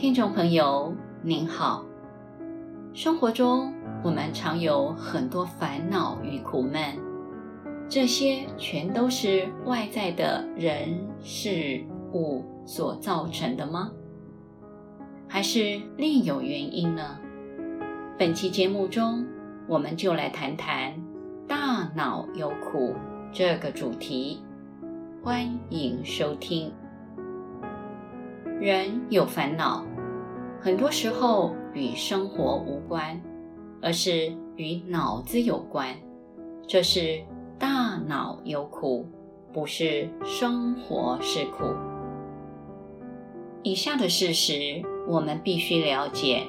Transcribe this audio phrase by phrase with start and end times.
[0.00, 1.84] 听众朋友您好，
[2.94, 3.74] 生活中
[4.04, 6.80] 我们常有很多烦恼与苦闷，
[7.88, 13.90] 这些全都是外在的人事物所造成的吗？
[15.26, 17.18] 还是另有原因呢？
[18.16, 19.26] 本期节目中，
[19.66, 20.94] 我们就来谈谈
[21.48, 22.94] “大脑有苦”
[23.34, 24.44] 这个主题，
[25.24, 26.72] 欢迎收听。
[28.60, 29.84] 人有烦恼，
[30.60, 33.20] 很多时候与生活无关，
[33.80, 35.94] 而是与脑子有关。
[36.66, 37.22] 这是
[37.58, 39.06] 大脑有苦，
[39.52, 41.64] 不是生活是苦。
[43.62, 46.42] 以下的事实我们必须了解，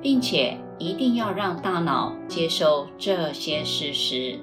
[0.00, 4.38] 并且一定要让大脑接受这些事实。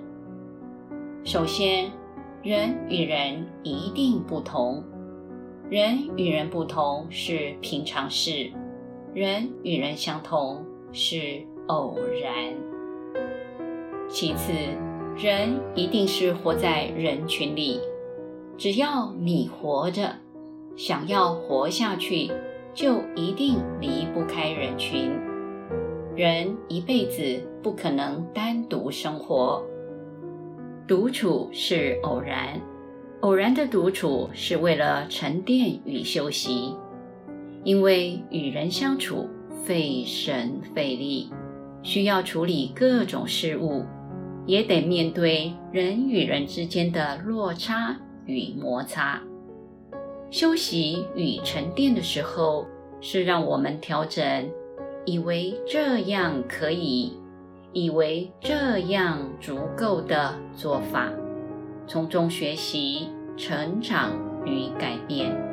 [1.23, 1.91] 首先，
[2.43, 4.83] 人与人一定不同。
[5.69, 8.51] 人与人不同是平常事，
[9.13, 12.53] 人与人相同是偶然。
[14.07, 14.53] 其次，
[15.17, 17.79] 人一定是活在人群里，
[18.55, 20.13] 只要你活着，
[20.75, 22.31] 想要活下去，
[22.73, 25.11] 就一定离不开人群。
[26.15, 29.63] 人一辈子不可能单独生活，
[30.87, 32.61] 独处是偶然。
[33.21, 36.75] 偶然的独处是为了沉淀与休息，
[37.63, 39.27] 因为与人相处
[39.63, 41.29] 费神费力，
[41.83, 43.83] 需要处理各种事物，
[44.45, 49.21] 也得面对人与人之间的落差与摩擦。
[50.31, 52.65] 休息与沉淀的时候，
[53.01, 54.49] 是让我们调整，
[55.05, 57.13] 以为这样可以，
[57.73, 61.11] 以为这样足够的做法。
[61.87, 64.11] 从中学习、成长
[64.45, 65.48] 与改变。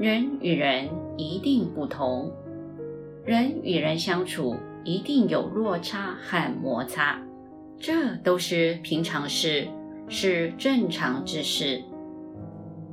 [0.00, 2.32] 人与人一定不同，
[3.22, 7.20] 人与人相处一定有落差和摩擦，
[7.78, 9.68] 这都是平常事，
[10.08, 11.82] 是正常之事。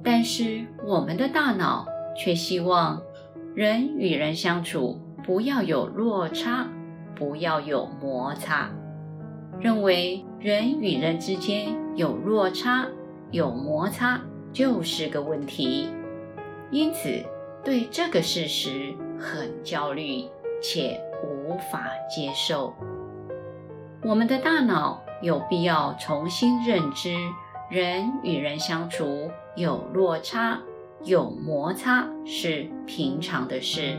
[0.03, 1.87] 但是我们的大脑
[2.17, 3.01] 却希望
[3.55, 6.67] 人与人相处不要有落差，
[7.15, 8.69] 不要有摩擦。
[9.61, 12.85] 认为人与人之间有落差、
[13.31, 14.19] 有摩擦
[14.51, 15.87] 就是个问题，
[16.71, 17.23] 因此
[17.63, 20.23] 对这个事实很焦虑
[20.61, 22.73] 且无法接受。
[24.03, 27.15] 我们的大脑有必要重新认知，
[27.69, 30.59] 人与人相处有落差、
[31.03, 33.97] 有摩擦是平常的事，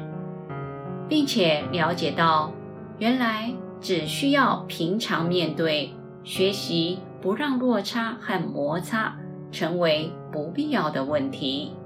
[1.08, 2.52] 并且了解到
[2.98, 3.52] 原来。
[3.80, 9.16] 只需要平常面对，学习不让落差和摩擦
[9.52, 11.76] 成为不必要的问题，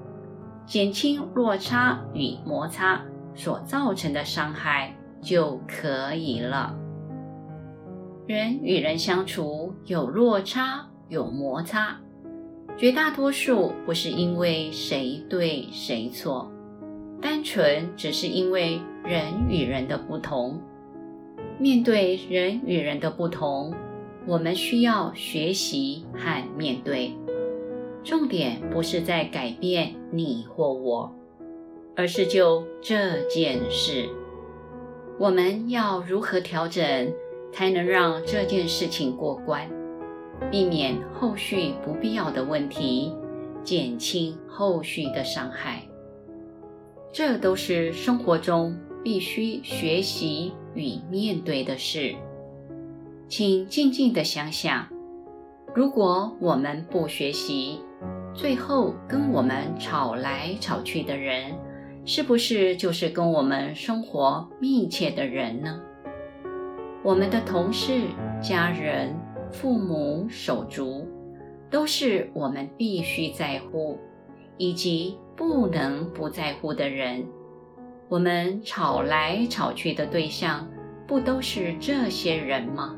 [0.65, 3.01] 减轻落差与摩擦
[3.35, 6.75] 所造成的伤害就可以了。
[8.25, 11.99] 人与人相处有落差、有摩擦，
[12.77, 16.49] 绝大多数不是因为谁对谁错，
[17.21, 20.61] 单纯只是因为人与人的不同。
[21.59, 23.73] 面对人与人的不同，
[24.25, 27.15] 我们需要学习和面对。
[28.03, 31.09] 重点不是在改变你或我，
[31.95, 34.09] 而是就这件事，
[35.17, 37.13] 我们要如何调整，
[37.51, 39.69] 才能让这件事情过关，
[40.51, 43.13] 避免后续不必要的问题，
[43.63, 45.81] 减轻后续的伤害。
[47.13, 52.15] 这都是生活中必须学习与面对的事，
[53.29, 54.87] 请静静的想想：
[55.73, 57.79] 如果我们不学习，
[58.33, 61.53] 最后跟我们吵来吵去的人，
[62.03, 65.79] 是不是就是跟我们生活密切的人呢？
[67.03, 68.01] 我们的同事、
[68.41, 69.13] 家人、
[69.51, 71.07] 父母、手足，
[71.69, 73.99] 都是我们必须在乎，
[74.57, 77.23] 以及不能不在乎的人。
[78.09, 80.67] 我们吵来吵去的对象，
[81.07, 82.95] 不都是这些人吗？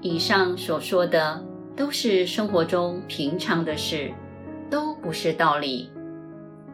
[0.00, 1.44] 以上所说的
[1.76, 4.10] 都是生活中平常的事，
[4.70, 5.90] 都不是道理。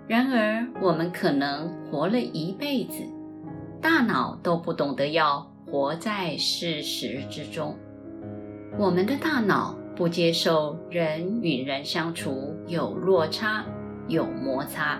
[0.07, 3.03] 然而，我们可能活了一辈子，
[3.81, 7.77] 大脑都不懂得要活在事实之中。
[8.79, 13.65] 我们的大脑不接受人与人相处有落差、
[14.07, 14.99] 有摩擦。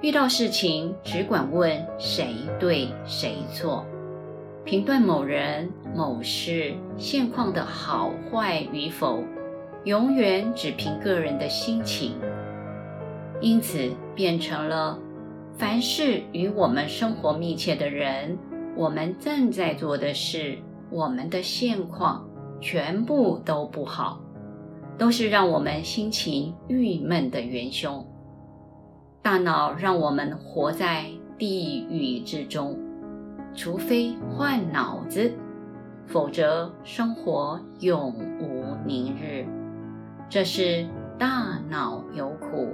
[0.00, 3.84] 遇到事情只管问谁对谁错，
[4.64, 9.22] 评断某人某事现况的好坏与否，
[9.84, 12.12] 永远只凭个人的心情，
[13.40, 14.98] 因此变成了
[15.56, 18.36] 凡是与我们生活密切的人，
[18.76, 20.58] 我们正在做的事，
[20.90, 22.28] 我们的现况，
[22.60, 24.20] 全部都不好，
[24.98, 28.06] 都是让我们心情郁闷的元凶。
[29.22, 31.06] 大脑让我们活在
[31.36, 32.78] 地狱之中，
[33.54, 35.32] 除非换脑子，
[36.06, 39.46] 否则生活永无宁日。
[40.28, 40.86] 这是
[41.18, 42.68] 大脑有苦，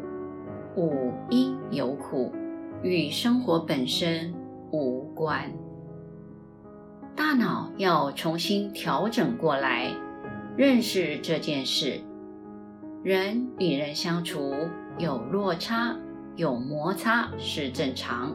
[0.77, 2.33] 五音有苦，
[2.83, 4.35] 与生活本身
[4.71, 5.51] 无关。
[7.17, 9.91] 大脑要重新调整过来，
[10.57, 12.01] 认识这件事。
[13.03, 14.55] 人与人相处
[14.99, 15.97] 有落差。
[16.37, 18.35] 有摩擦是正常，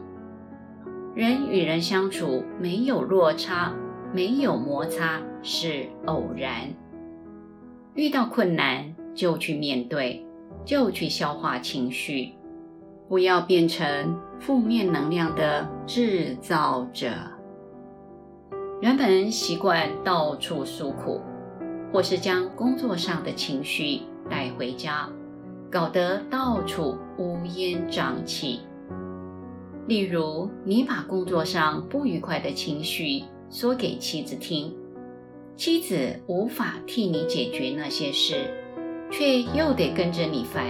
[1.14, 3.74] 人与人相处没有落差、
[4.14, 6.68] 没有摩擦是偶然。
[7.94, 10.24] 遇到困难就去面对，
[10.64, 12.32] 就去消化情绪，
[13.08, 17.08] 不要变成负面能量的制造者。
[18.80, 21.20] 原本习惯到处诉苦，
[21.92, 25.08] 或是将工作上的情绪带回家。
[25.70, 28.60] 搞得到处乌烟瘴气。
[29.86, 34.72] 例如，你把工作上不愉快的情绪说给妻子听，
[35.56, 38.44] 妻子无法替你解决那些事，
[39.10, 40.64] 却又得跟着你烦，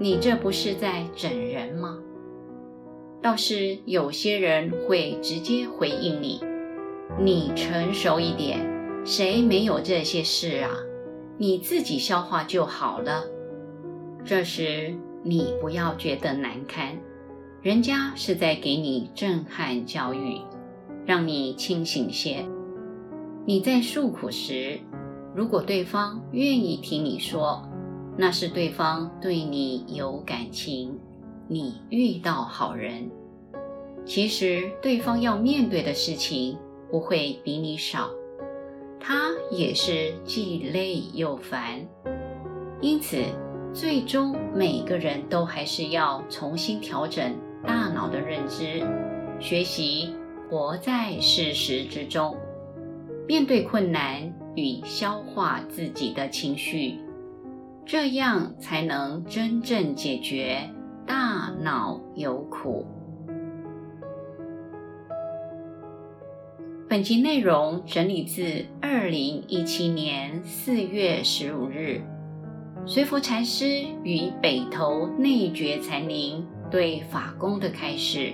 [0.00, 1.98] 你这不是在整人吗？
[3.22, 6.40] 倒是有些人会直接回应你
[7.18, 8.60] ：“你成熟一点，
[9.04, 10.70] 谁没有这些事啊？
[11.38, 13.24] 你自己消化就好了。”
[14.26, 16.98] 这时你不要觉得难堪，
[17.64, 20.38] 人家是在给你震撼教育，
[21.06, 22.44] 让你清醒些。
[23.46, 24.78] 你在诉苦时，
[25.34, 27.66] 如果对方愿意听你说，
[28.18, 31.00] 那是对方对你有感情，
[31.48, 33.10] 你遇到好人。
[34.04, 36.58] 其实对方要面对的事情
[36.90, 38.10] 不会比你少，
[39.00, 41.80] 他也是既累又烦，
[42.82, 43.24] 因此。
[43.72, 47.34] 最终，每个人都还是要重新调整
[47.66, 48.86] 大脑的认知，
[49.40, 50.14] 学习
[50.48, 52.36] 活在事实之中，
[53.26, 56.98] 面对困难与消化自己的情绪，
[57.84, 60.58] 这样才能真正解决
[61.06, 62.86] 大脑有苦。
[66.88, 72.02] 本集内容整理自二零一七年四月十五日。
[72.86, 73.64] 随福禅师
[74.02, 78.32] 与北投内觉禅林对法功的开始，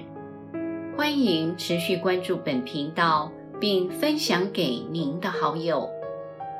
[0.97, 5.87] 欢迎持续关注本频道，并分享给您的好友。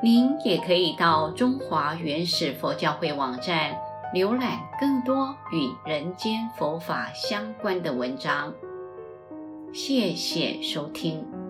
[0.03, 3.75] 您也可以到中华原始佛教会网站
[4.13, 8.53] 浏览更多与人间佛法相关的文章。
[9.73, 11.40] 谢谢收听。